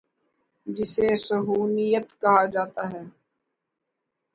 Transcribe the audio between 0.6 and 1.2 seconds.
جسے